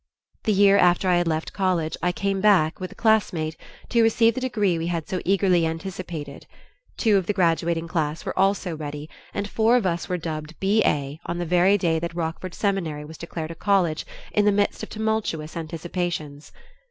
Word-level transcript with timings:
The 0.45 0.51
year 0.51 0.79
after 0.79 1.07
I 1.09 1.17
had 1.17 1.27
left 1.27 1.53
college 1.53 1.95
I 2.01 2.11
came 2.11 2.41
back, 2.41 2.79
with 2.79 2.91
a 2.91 2.95
classmate, 2.95 3.55
to 3.89 4.01
receive 4.01 4.33
the 4.33 4.41
degree 4.41 4.79
we 4.79 4.87
had 4.87 5.07
so 5.07 5.21
eagerly 5.23 5.63
anticipated. 5.63 6.47
Two 6.97 7.17
of 7.17 7.27
the 7.27 7.33
graduating 7.33 7.87
class 7.87 8.25
were 8.25 8.33
also 8.39 8.75
ready 8.75 9.11
and 9.31 9.47
four 9.47 9.75
of 9.75 9.85
us 9.85 10.09
were 10.09 10.17
dubbed 10.17 10.55
B.A. 10.59 11.19
on 11.27 11.37
the 11.37 11.45
very 11.45 11.77
day 11.77 11.99
that 11.99 12.15
Rockford 12.15 12.55
Seminary 12.55 13.05
was 13.05 13.19
declared 13.19 13.51
a 13.51 13.53
college 13.53 14.03
in 14.31 14.45
the 14.45 14.51
midst 14.51 14.81
of 14.81 14.89
tumultuous 14.89 15.55
anticipations. 15.55 16.51